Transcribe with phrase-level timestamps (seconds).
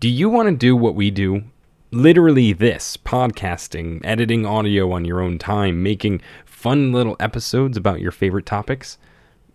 [0.00, 1.42] Do you want to do what we do?
[1.90, 8.10] Literally, this podcasting, editing audio on your own time, making fun little episodes about your
[8.10, 8.96] favorite topics?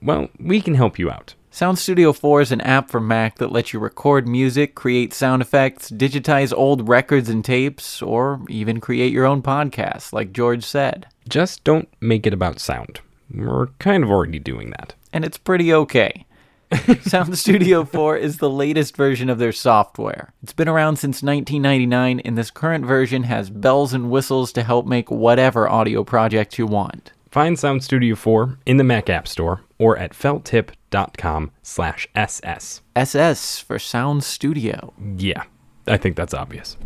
[0.04, 1.34] Well, we can help you out.
[1.50, 5.42] Sound Studio 4 is an app for Mac that lets you record music, create sound
[5.42, 11.08] effects, digitize old records and tapes, or even create your own podcast, like George said.
[11.28, 13.00] Just don't make it about sound.
[13.34, 14.94] We're kind of already doing that.
[15.12, 16.25] And it's pretty okay.
[17.02, 20.34] Sound Studio 4 is the latest version of their software.
[20.42, 24.86] It's been around since 1999, and this current version has bells and whistles to help
[24.86, 27.12] make whatever audio project you want.
[27.30, 32.82] Find Sound Studio 4 in the Mac App Store or at felttip.com slash SS.
[32.96, 34.94] SS for Sound Studio.
[35.18, 35.44] Yeah,
[35.88, 36.78] I think that's obvious.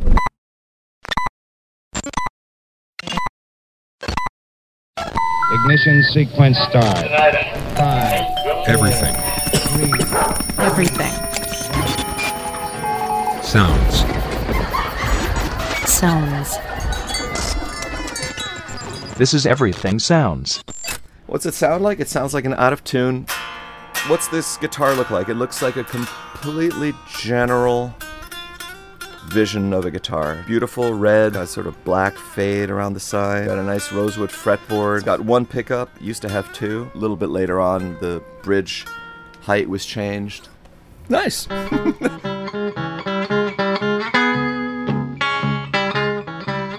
[5.51, 6.97] Ignition sequence start.
[7.77, 9.28] Five, Everything.
[10.59, 11.13] Three, Everything.
[13.43, 13.99] Sounds.
[15.89, 16.57] Sounds.
[19.17, 20.63] This is Everything Sounds.
[21.27, 21.99] What's it sound like?
[21.99, 23.25] It sounds like an out of tune.
[24.07, 25.29] What's this guitar look like?
[25.29, 27.93] It looks like a completely general
[29.27, 30.43] vision of a guitar.
[30.47, 33.45] Beautiful red, a sort of black fade around the side.
[33.45, 35.05] Got a nice rosewood fretboard.
[35.05, 35.89] Got one pickup.
[36.01, 36.89] Used to have two.
[36.95, 38.85] A little bit later on, the bridge
[39.41, 40.49] height was changed.
[41.09, 41.47] Nice.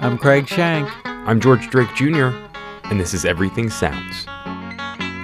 [0.03, 0.89] I'm Craig Shank.
[1.05, 2.31] I'm George Drake Jr.,
[2.85, 4.27] and this is Everything Sounds.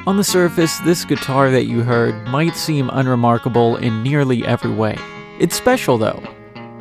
[0.07, 4.97] On the surface, this guitar that you heard might seem unremarkable in nearly every way.
[5.41, 6.23] It's special though,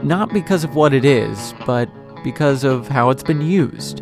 [0.04, 1.90] not because of what it is, but
[2.24, 4.02] because of how it's been used.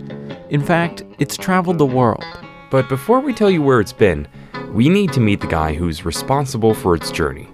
[0.49, 2.25] In fact, it's traveled the world.
[2.69, 4.27] But before we tell you where it's been,
[4.73, 7.47] we need to meet the guy who's responsible for its journey.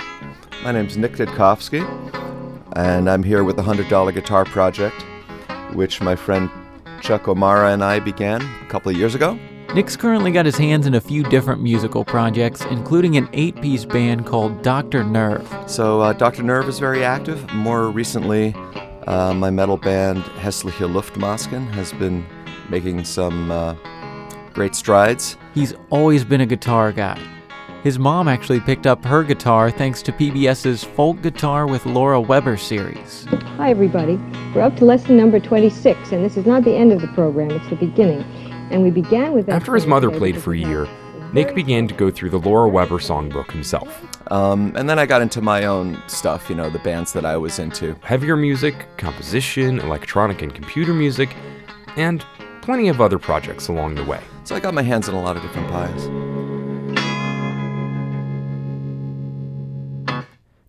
[0.63, 1.83] My name's Nick Didkovsky,
[2.77, 5.01] and I'm here with the $100 Guitar Project,
[5.73, 6.49] which my friend
[7.01, 9.37] Chuck O'Mara and I began a couple of years ago.
[9.75, 13.83] Nick's currently got his hands in a few different musical projects, including an eight piece
[13.83, 15.03] band called Dr.
[15.03, 15.47] Nerve.
[15.67, 16.43] So uh, Dr.
[16.43, 17.53] Nerve is very active.
[17.53, 18.55] More recently,
[19.07, 22.25] uh, my metal band Hässliche Luftmasken has been
[22.69, 23.75] making some uh,
[24.53, 25.37] great strides.
[25.53, 27.19] He's always been a guitar guy.
[27.83, 32.57] His mom actually picked up her guitar thanks to PBS's Folk Guitar with Laura Weber
[32.57, 33.25] series.
[33.57, 34.17] Hi, everybody.
[34.53, 37.51] We're up to lesson number 26, and this is not the end of the program,
[37.51, 38.23] it's the beginning.
[38.69, 39.55] And we began with that.
[39.55, 40.89] After his mother played for a year,
[41.31, 44.03] Nick began to go through the Laura Weber songbook himself.
[44.31, 47.37] Um, and then I got into my own stuff, you know, the bands that I
[47.37, 47.95] was into.
[48.03, 51.35] Heavier music, composition, electronic and computer music,
[51.95, 52.25] and
[52.61, 54.19] plenty of other projects along the way.
[54.49, 56.07] So I got my hands in a lot of different pies.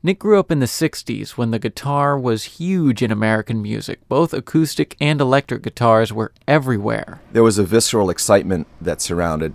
[0.03, 4.07] Nick grew up in the 60s when the guitar was huge in American music.
[4.07, 7.23] Both acoustic and electric guitars were everywhere.
[7.33, 9.55] There was a visceral excitement that surrounded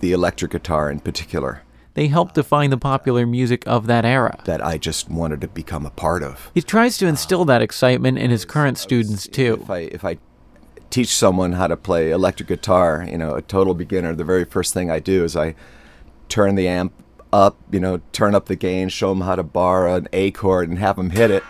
[0.00, 1.60] the electric guitar in particular
[1.92, 4.40] They helped define the popular music of that era.
[4.46, 6.50] that I just wanted to become a part of.
[6.54, 9.58] He tries to instill that excitement in his current students too.
[9.60, 10.16] If I if I
[10.92, 14.74] teach someone how to play electric guitar, you know, a total beginner, the very first
[14.74, 15.54] thing I do is I
[16.28, 16.92] turn the amp
[17.32, 20.68] up, you know, turn up the gain, show them how to bar an A chord,
[20.68, 21.42] and have them hit it.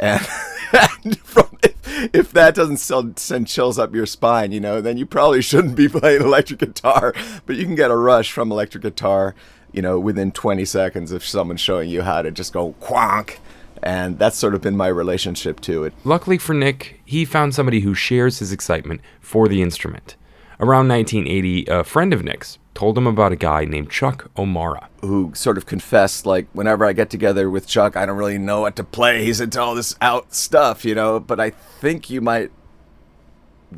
[0.00, 0.26] And,
[1.04, 4.96] and from, if, if that doesn't sell, send chills up your spine, you know, then
[4.98, 7.14] you probably shouldn't be playing electric guitar.
[7.46, 9.36] But you can get a rush from electric guitar,
[9.70, 13.38] you know, within 20 seconds of someone showing you how to just go quonk.
[13.82, 15.92] And that's sort of been my relationship to it.
[16.04, 20.16] Luckily for Nick, he found somebody who shares his excitement for the instrument.
[20.60, 24.88] Around 1980, a friend of Nick's told him about a guy named Chuck O'Mara.
[25.00, 28.60] who sort of confessed like whenever I get together with Chuck, I don't really know
[28.60, 29.24] what to play.
[29.24, 32.50] He's into all this out stuff, you know, but I think you might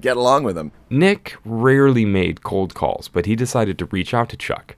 [0.01, 0.73] get along with him.
[0.91, 4.77] Nick rarely made cold calls, but he decided to reach out to Chuck.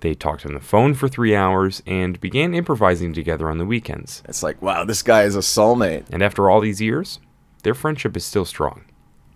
[0.00, 4.22] They talked on the phone for three hours and began improvising together on the weekends.
[4.28, 6.04] It's like, wow, this guy is a soulmate.
[6.10, 7.18] And after all these years,
[7.64, 8.84] their friendship is still strong.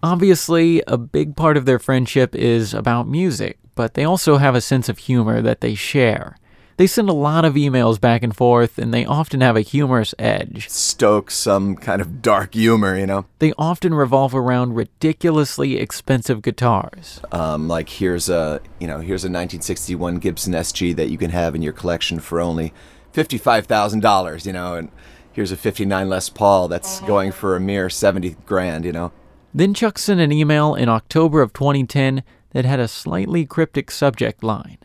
[0.02, 4.60] Obviously, a big part of their friendship is about music, but they also have a
[4.60, 6.36] sense of humor that they share.
[6.82, 10.16] They send a lot of emails back and forth, and they often have a humorous
[10.18, 10.68] edge.
[10.68, 13.24] Stoke some kind of dark humor, you know.
[13.38, 17.20] They often revolve around ridiculously expensive guitars.
[17.30, 21.54] Um, like here's a you know here's a 1961 Gibson SG that you can have
[21.54, 22.74] in your collection for only
[23.12, 24.90] fifty-five thousand dollars, you know, and
[25.32, 29.12] here's a '59 Les Paul that's going for a mere seventy grand, you know.
[29.54, 34.42] Then Chuck sent an email in October of 2010 that had a slightly cryptic subject
[34.42, 34.78] line.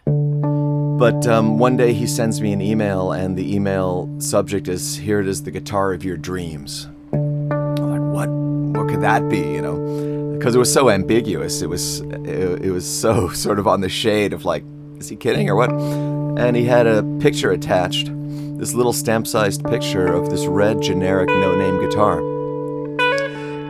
[0.98, 5.20] But um, one day he sends me an email, and the email subject is "Here
[5.20, 8.30] it is, the guitar of your dreams." I'm like, what?
[8.30, 9.38] What could that be?
[9.38, 11.62] You know, because it was so ambiguous.
[11.62, 14.64] It was, it, it was so sort of on the shade of like,
[14.98, 15.70] is he kidding or what?
[15.70, 18.10] And he had a picture attached,
[18.58, 22.22] this little stamp-sized picture of this red generic no-name guitar,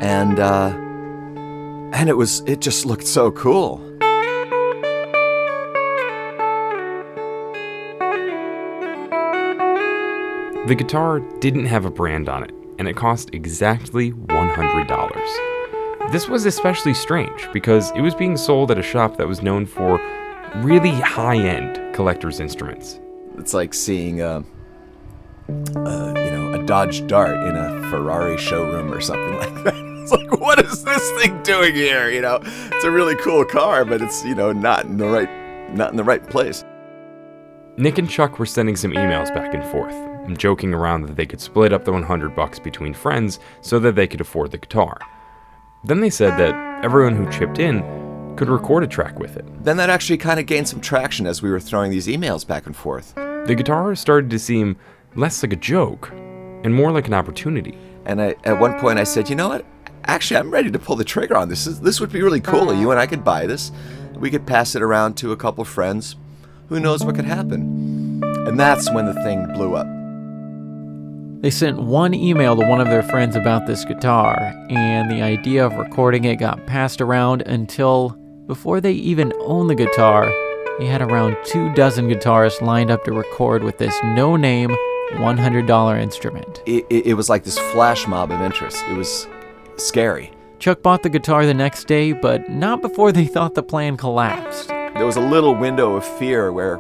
[0.02, 0.70] and uh,
[1.94, 3.82] and it was, it just looked so cool.
[10.68, 16.12] The guitar didn't have a brand on it, and it cost exactly $100.
[16.12, 19.66] This was especially strange because it was being sold at a shop that was known
[19.66, 19.98] for
[20.58, 23.00] really high end collector's instruments.
[23.38, 24.44] It's like seeing a,
[25.48, 30.02] a, you know, a Dodge Dart in a Ferrari showroom or something like that.
[30.02, 32.10] It's like, what is this thing doing here?
[32.10, 35.74] You know, it's a really cool car, but it's you know not in the right,
[35.74, 36.66] not in the right place.
[37.78, 39.96] Nick and Chuck were sending some emails back and forth
[40.28, 43.96] and joking around that they could split up the 100 bucks between friends so that
[43.96, 45.00] they could afford the guitar.
[45.84, 47.82] Then they said that everyone who chipped in
[48.36, 49.46] could record a track with it.
[49.64, 52.66] Then that actually kind of gained some traction as we were throwing these emails back
[52.66, 53.16] and forth.
[53.16, 54.78] The guitar started to seem
[55.16, 57.78] less like a joke and more like an opportunity.
[58.06, 59.66] And I, at one point, I said, you know what?
[60.06, 61.66] Actually, I'm ready to pull the trigger on this.
[61.66, 62.74] This, this would be really cool.
[62.74, 63.72] You and I could buy this.
[64.16, 66.16] We could pass it around to a couple friends.
[66.70, 68.22] Who knows what could happen?
[68.48, 69.97] And that's when the thing blew up.
[71.42, 74.36] They sent one email to one of their friends about this guitar,
[74.70, 78.10] and the idea of recording it got passed around until,
[78.48, 80.32] before they even owned the guitar,
[80.80, 84.76] they had around two dozen guitarists lined up to record with this no name
[85.12, 86.64] $100 instrument.
[86.66, 88.84] It, it, it was like this flash mob of interest.
[88.90, 89.28] It was
[89.78, 90.32] scary.
[90.58, 94.70] Chuck bought the guitar the next day, but not before they thought the plan collapsed.
[94.70, 96.80] There was a little window of fear where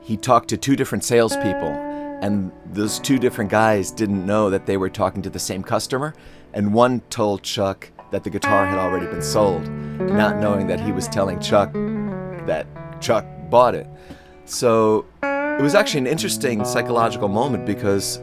[0.00, 1.89] he talked to two different salespeople,
[2.20, 6.14] and those two different guys didn't know that they were talking to the same customer.
[6.52, 10.92] And one told Chuck that the guitar had already been sold, not knowing that he
[10.92, 11.72] was telling Chuck
[12.46, 12.66] that
[13.00, 13.86] Chuck bought it.
[14.44, 18.20] So it was actually an interesting psychological moment because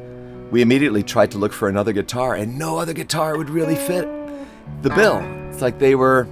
[0.52, 4.08] we immediately tried to look for another guitar, and no other guitar would really fit
[4.82, 5.20] the bill.
[5.50, 6.28] It's like they were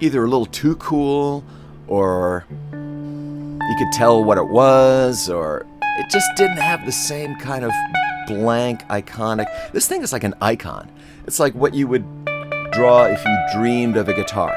[0.00, 1.44] either a little too cool,
[1.88, 5.66] or you could tell what it was, or
[5.98, 7.70] it just didn't have the same kind of
[8.26, 9.46] blank, iconic.
[9.72, 10.90] This thing is like an icon.
[11.26, 12.04] It's like what you would
[12.72, 14.52] draw if you dreamed of a guitar.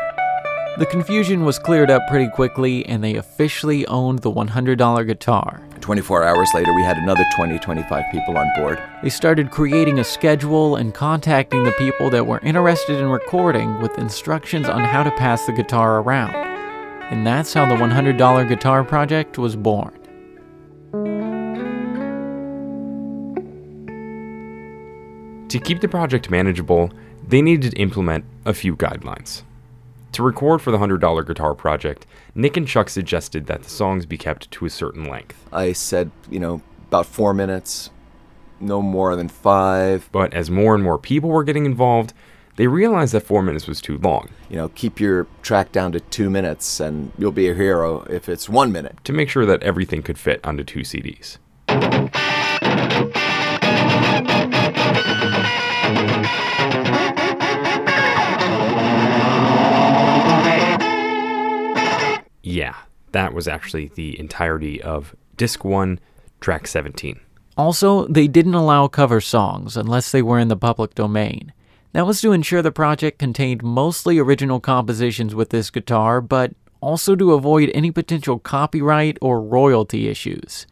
[0.77, 5.61] The confusion was cleared up pretty quickly, and they officially owned the $100 guitar.
[5.81, 8.81] 24 hours later, we had another 20, 25 people on board.
[9.01, 13.97] They started creating a schedule and contacting the people that were interested in recording with
[13.97, 16.35] instructions on how to pass the guitar around.
[17.11, 19.97] And that's how the $100 guitar project was born.
[25.49, 26.91] To keep the project manageable,
[27.25, 29.43] they needed to implement a few guidelines.
[30.11, 32.05] To record for the $100 guitar project,
[32.35, 35.45] Nick and Chuck suggested that the songs be kept to a certain length.
[35.53, 37.91] I said, you know, about four minutes,
[38.59, 40.09] no more than five.
[40.11, 42.13] But as more and more people were getting involved,
[42.57, 44.29] they realized that four minutes was too long.
[44.49, 48.27] You know, keep your track down to two minutes and you'll be a hero if
[48.27, 48.97] it's one minute.
[49.05, 51.37] To make sure that everything could fit onto two CDs.
[63.17, 65.99] That was actually the entirety of Disc 1,
[66.39, 67.19] Track 17.
[67.57, 71.51] Also, they didn't allow cover songs unless they were in the public domain.
[71.93, 77.15] That was to ensure the project contained mostly original compositions with this guitar, but also
[77.15, 80.67] to avoid any potential copyright or royalty issues.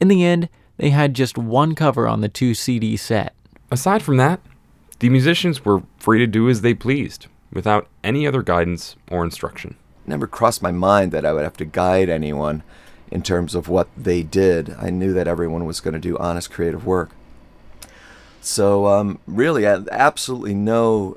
[0.00, 3.32] In the end, they had just one cover on the two CD set.
[3.70, 4.40] Aside from that,
[4.98, 9.76] the musicians were free to do as they pleased, without any other guidance or instruction.
[10.06, 12.62] Never crossed my mind that I would have to guide anyone
[13.10, 14.74] in terms of what they did.
[14.78, 17.10] I knew that everyone was going to do honest creative work.
[18.40, 21.16] So, um, really, I- absolutely no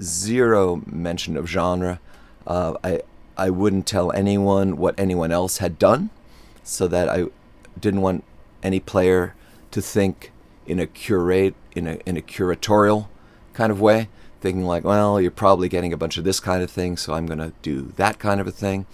[0.00, 2.00] zero mention of genre.
[2.46, 3.02] Uh, I
[3.36, 6.10] I wouldn't tell anyone what anyone else had done,
[6.62, 7.26] so that I
[7.78, 8.24] didn't want
[8.62, 9.34] any player
[9.70, 10.32] to think
[10.66, 13.08] in a curate in a in a curatorial
[13.52, 14.08] kind of way,
[14.40, 17.26] thinking like, well, you're probably getting a bunch of this kind of thing, so I'm
[17.26, 18.86] going to do that kind of a thing.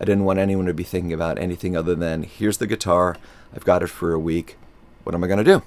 [0.00, 3.16] I didn't want anyone to be thinking about anything other than here's the guitar,
[3.54, 4.56] I've got it for a week.
[5.04, 5.62] What am I going to do?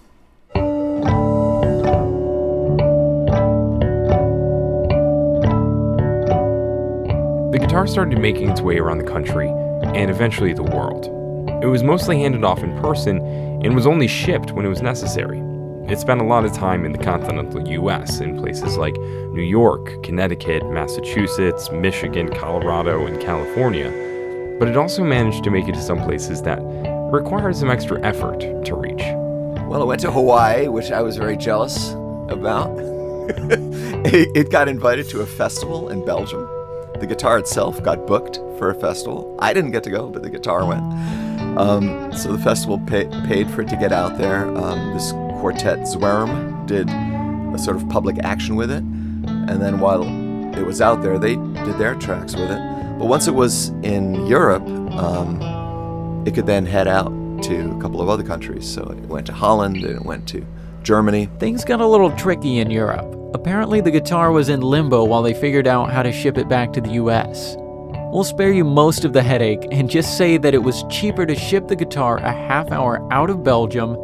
[7.52, 11.08] The guitar started making its way around the country and eventually the world.
[11.64, 13.18] It was mostly handed off in person
[13.64, 15.40] and was only shipped when it was necessary.
[15.90, 20.04] It spent a lot of time in the continental US in places like New York,
[20.04, 23.90] Connecticut, Massachusetts, Michigan, Colorado, and California,
[24.60, 26.60] but it also managed to make it to some places that
[27.10, 29.02] required some extra effort to reach.
[29.70, 31.92] Well, I went to Hawaii, which I was very jealous
[32.28, 32.78] about.
[34.08, 36.50] it it got invited to a festival in Belgium.
[37.00, 39.38] The guitar itself got booked for a festival.
[39.40, 40.84] I didn't get to go, but the guitar went.
[41.58, 44.48] Um, so the festival pay, paid for it to get out there.
[44.58, 50.04] Um, this quartet Zwerm did a sort of public action with it, and then while
[50.58, 52.60] it was out there, they did their tracks with it.
[52.98, 57.10] But once it was in Europe, um, it could then head out
[57.44, 58.68] to a couple of other countries.
[58.68, 60.46] So it went to Holland and it went to
[60.84, 61.30] Germany.
[61.40, 63.14] Things got a little tricky in Europe.
[63.34, 66.74] Apparently, the guitar was in limbo while they figured out how to ship it back
[66.74, 67.56] to the US.
[68.12, 71.36] We'll spare you most of the headache and just say that it was cheaper to
[71.36, 73.96] ship the guitar a half hour out of Belgium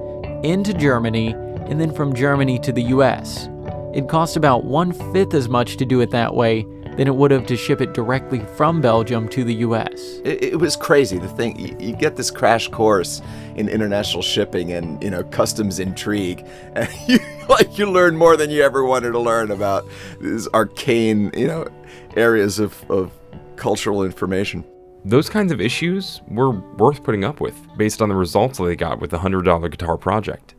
[0.43, 1.33] into Germany
[1.67, 3.47] and then from Germany to the US.
[3.93, 6.65] It cost about one fifth as much to do it that way
[6.97, 10.19] than it would have to ship it directly from Belgium to the US.
[10.23, 11.17] It, it was crazy.
[11.17, 13.21] The thing you, you get this crash course
[13.55, 16.45] in international shipping and you know customs intrigue,
[16.75, 17.19] and you
[17.49, 19.87] like you learn more than you ever wanted to learn about
[20.19, 21.67] these arcane you know
[22.15, 23.11] areas of, of
[23.55, 24.63] cultural information.
[25.05, 29.01] Those kinds of issues were worth putting up with based on the results they got
[29.01, 30.55] with the $100 guitar project.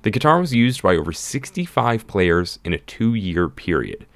[0.00, 4.06] The guitar was used by over 65 players in a two year period,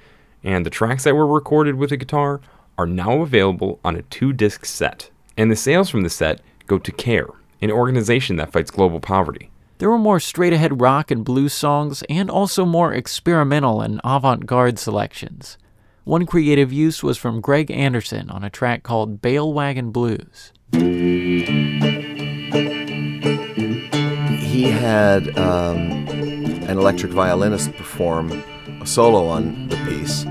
[0.43, 2.41] and the tracks that were recorded with the guitar
[2.79, 5.11] are now available on a two disc set.
[5.37, 7.29] And the sales from the set go to CARE,
[7.61, 9.51] an organization that fights global poverty.
[9.77, 14.47] There were more straight ahead rock and blues songs, and also more experimental and avant
[14.47, 15.59] garde selections.
[16.07, 20.53] One creative use was from Greg Anderson on a track called Bale Wagon Blues.
[24.39, 28.31] He had um, an electric violinist perform
[28.79, 30.23] a solo on the piece,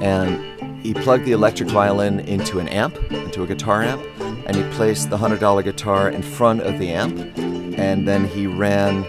[0.00, 4.00] and he plugged the electric violin into an amp, into a guitar amp,
[4.46, 7.18] and he placed the $100 guitar in front of the amp,
[7.76, 9.02] and then he ran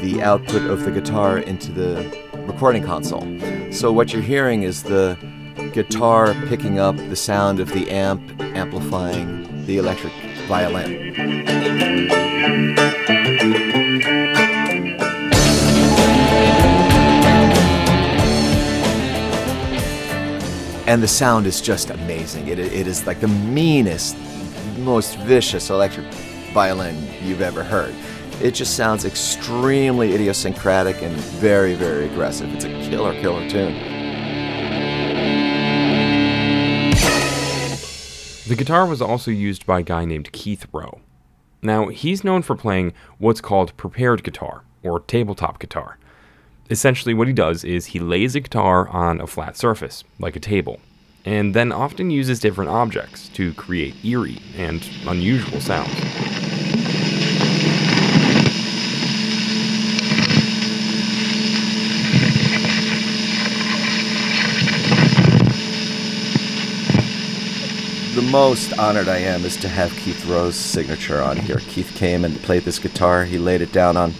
[0.00, 3.20] the output of the guitar into the recording console.
[3.76, 5.18] So what you're hearing is the
[5.74, 10.14] guitar picking up the sound of the amp amplifying the electric
[10.48, 11.14] violin.
[20.86, 22.48] And the sound is just amazing.
[22.48, 24.16] It, it is like the meanest,
[24.78, 26.06] most vicious electric
[26.54, 27.94] violin you've ever heard.
[28.42, 32.52] It just sounds extremely idiosyncratic and very, very aggressive.
[32.54, 33.74] It's a killer, killer tune.
[38.46, 41.00] The guitar was also used by a guy named Keith Rowe.
[41.62, 45.98] Now, he's known for playing what's called prepared guitar, or tabletop guitar.
[46.68, 50.40] Essentially, what he does is he lays a guitar on a flat surface, like a
[50.40, 50.78] table,
[51.24, 56.45] and then often uses different objects to create eerie and unusual sounds.
[68.36, 71.56] Most honored I am is to have Keith Rowe's signature on here.
[71.56, 73.24] Keith came and played this guitar.
[73.24, 74.12] He laid it down on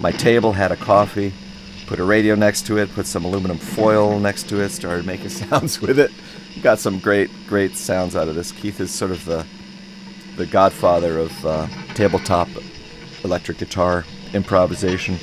[0.00, 1.32] my table, had a coffee,
[1.86, 5.28] put a radio next to it, put some aluminum foil next to it, started making
[5.30, 6.12] sounds with it.
[6.62, 8.52] Got some great, great sounds out of this.
[8.52, 9.46] Keith is sort of the
[10.36, 12.48] the godfather of uh, tabletop
[13.24, 14.04] electric guitar
[14.34, 15.18] improvisation.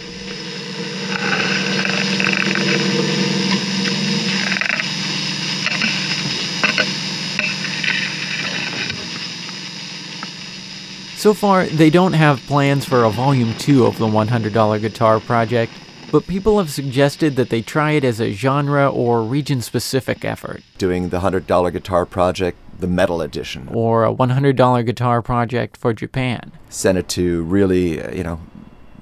[11.22, 15.72] So far, they don't have plans for a volume 2 of the $100 guitar project,
[16.12, 20.64] but people have suggested that they try it as a genre or region specific effort,
[20.80, 23.70] Doing the hundred dollar guitar project, the metal edition.
[23.72, 26.52] or a $100 guitar project for Japan.
[26.70, 28.40] Send it to really, uh, you know,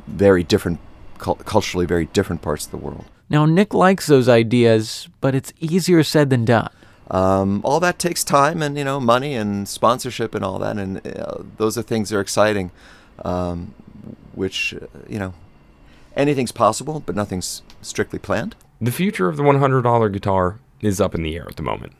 [0.05, 0.81] very different,
[1.19, 3.05] culturally very different parts of the world.
[3.29, 6.69] Now, Nick likes those ideas, but it's easier said than done.
[7.11, 11.05] Um, all that takes time and you know money and sponsorship and all that, and
[11.05, 12.71] uh, those are things that are exciting.
[13.25, 13.73] Um,
[14.33, 15.33] which uh, you know,
[16.15, 18.55] anything's possible, but nothing's strictly planned.
[18.81, 21.93] The future of the $100 guitar is up in the air at the moment,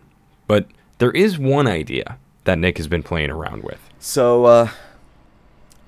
[0.48, 0.68] but
[1.00, 3.80] there is one idea that Nick has been playing around with.
[4.00, 4.70] So uh,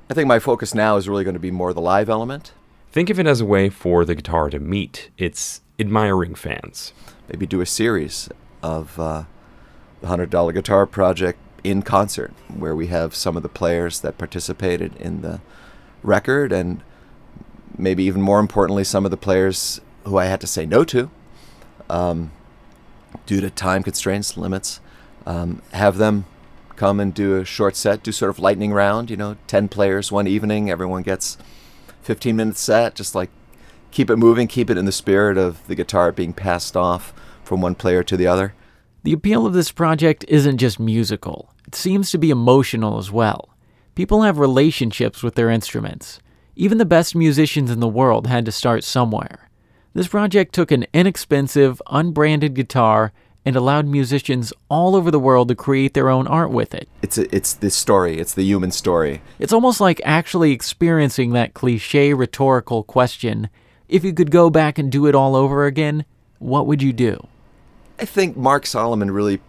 [0.10, 2.52] I think my focus now is really going to be more the live element.
[2.92, 6.92] Think of it as a way for the guitar to meet its admiring fans.
[7.30, 8.28] Maybe do a series
[8.62, 9.24] of uh,
[10.02, 14.18] the hundred dollar guitar project in concert, where we have some of the players that
[14.18, 15.42] participated in the
[16.04, 16.82] record, and
[17.78, 21.10] maybe even more importantly, some of the players who I had to say no to
[21.90, 22.32] um,
[23.26, 24.80] due to time constraints, limits.
[25.26, 26.26] Um, have them
[26.76, 30.12] come and do a short set, do sort of lightning round, you know, 10 players
[30.12, 31.38] one evening, everyone gets
[32.02, 33.30] 15 minute set, just like
[33.92, 37.14] keep it moving, keep it in the spirit of the guitar being passed off
[37.52, 38.54] from one player to the other.
[39.04, 43.50] The appeal of this project isn't just musical, it seems to be emotional as well.
[43.94, 46.22] People have relationships with their instruments.
[46.56, 49.50] Even the best musicians in the world had to start somewhere.
[49.94, 53.12] This project took an inexpensive, unbranded guitar
[53.44, 56.88] and allowed musicians all over the world to create their own art with it.
[57.02, 59.22] It's a, it's the story, it's the human story.
[59.40, 63.50] It's almost like actually experiencing that cliche rhetorical question
[63.90, 66.06] if you could go back and do it all over again,
[66.40, 67.28] what would you do?
[68.02, 69.42] I think Mark Solomon really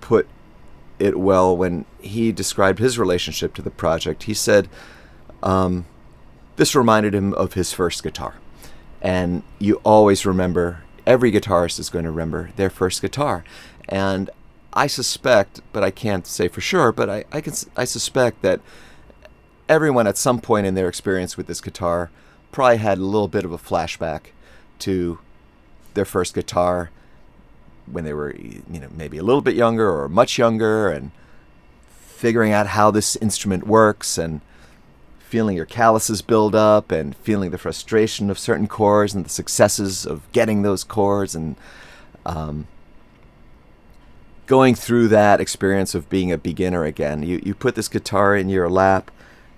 [0.00, 0.28] put
[1.00, 4.22] it well when he described his relationship to the project.
[4.22, 4.68] He said
[5.42, 5.86] um,
[6.54, 8.34] this reminded him of his first guitar.
[9.02, 13.44] And you always remember, every guitarist is going to remember their first guitar.
[13.88, 14.30] And
[14.72, 18.60] I suspect, but I can't say for sure, but I, I, can, I suspect that
[19.68, 22.10] everyone at some point in their experience with this guitar
[22.52, 24.26] probably had a little bit of a flashback
[24.78, 25.18] to
[25.94, 26.90] their first guitar
[27.90, 31.10] when they were you know maybe a little bit younger or much younger and
[31.88, 34.40] figuring out how this instrument works and
[35.18, 40.06] feeling your calluses build up and feeling the frustration of certain chords and the successes
[40.06, 41.56] of getting those chords and
[42.24, 42.66] um,
[44.46, 47.22] going through that experience of being a beginner again.
[47.22, 49.10] You, you put this guitar in your lap,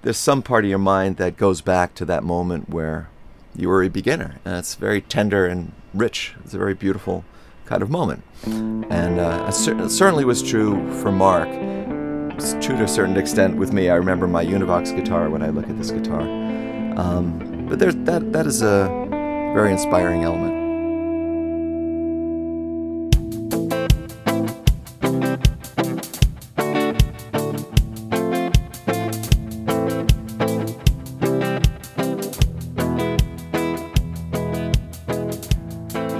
[0.02, 3.10] there's some part of your mind that goes back to that moment where
[3.54, 4.36] you were a beginner.
[4.44, 6.34] And it's very tender and rich.
[6.44, 7.24] It's a very beautiful
[7.68, 8.22] kind of moment.
[8.46, 11.48] And uh, certainly was true for Mark.
[12.38, 13.90] It's true to a certain extent with me.
[13.90, 16.22] I remember my Univox guitar when I look at this guitar.
[16.22, 18.88] Um, but there's, that, that is a
[19.54, 20.67] very inspiring element.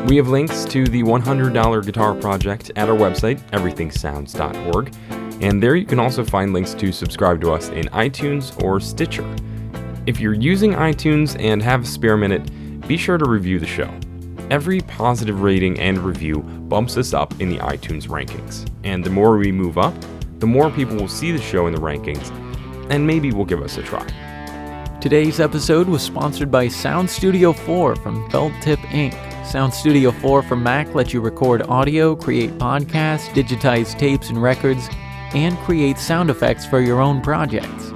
[0.08, 4.94] We have links to the $100 guitar project at our website, everythingsounds.org,
[5.42, 9.36] and there you can also find links to subscribe to us in iTunes or Stitcher.
[10.06, 12.50] If you're using iTunes and have a spare minute,
[12.88, 13.92] be sure to review the show.
[14.50, 19.36] Every positive rating and review bumps us up in the iTunes rankings, and the more
[19.36, 19.92] we move up,
[20.38, 22.30] the more people will see the show in the rankings,
[22.88, 24.06] and maybe will give us a try.
[25.02, 29.27] Today's episode was sponsored by Sound Studio 4 from Felt Tip Inc.
[29.48, 34.90] Sound Studio 4 for Mac lets you record audio, create podcasts, digitize tapes and records,
[35.34, 37.90] and create sound effects for your own projects.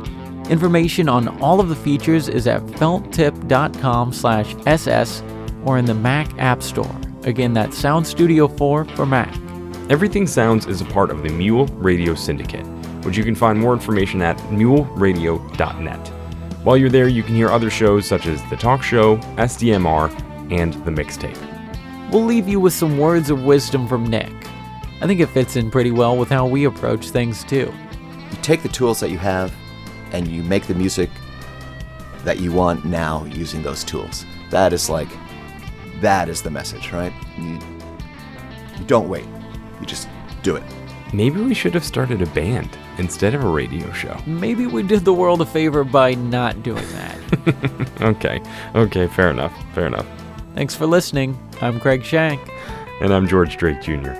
[0.48, 5.22] Information on all of the features is at felttip.com/ss
[5.66, 6.96] or in the Mac App Store.
[7.24, 9.36] Again, that's Sound Studio 4 for Mac.
[9.90, 12.64] Everything Sounds is a part of the Mule Radio Syndicate,
[13.04, 16.08] which you can find more information at muleradio.net.
[16.64, 20.10] While you're there, you can hear other shows such as The Talk Show, SDMR,
[20.50, 21.38] and The Mixtape.
[22.10, 24.32] We'll leave you with some words of wisdom from Nick.
[25.00, 27.72] I think it fits in pretty well with how we approach things too.
[28.30, 29.52] You take the tools that you have
[30.12, 31.10] and you make the music
[32.24, 34.24] that you want now using those tools.
[34.50, 35.08] That is like,
[36.00, 37.12] that is the message, right?
[37.38, 37.58] You,
[38.78, 39.26] you don't wait,
[39.80, 40.08] you just
[40.42, 40.62] do it.
[41.12, 44.16] Maybe we should have started a band instead of a radio show.
[44.26, 47.18] Maybe we did the world a favor by not doing that.
[48.02, 48.42] Okay,
[48.74, 50.06] okay, fair enough, fair enough.
[50.54, 51.38] Thanks for listening.
[51.60, 52.40] I'm Craig Shank.
[53.00, 54.12] And I'm George Drake Jr.